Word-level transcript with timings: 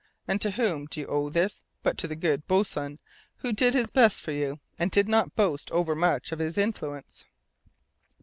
And 0.27 0.41
to 0.41 0.49
whom 0.49 0.87
do 0.87 0.99
you 1.01 1.05
owe 1.05 1.29
this, 1.29 1.63
but 1.83 1.95
to 1.99 2.07
the 2.07 2.15
good 2.15 2.47
boatswain 2.47 2.97
who 3.35 3.53
did 3.53 3.75
his 3.75 3.91
best 3.91 4.19
for 4.19 4.31
you, 4.31 4.59
and 4.79 4.89
did 4.89 5.07
not 5.07 5.35
boast 5.35 5.69
overmuch 5.69 6.31
of 6.31 6.39
his 6.39 6.57
influence?" 6.57 7.25